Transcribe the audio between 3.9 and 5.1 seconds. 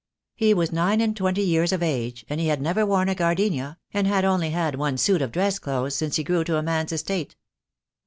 and had only had one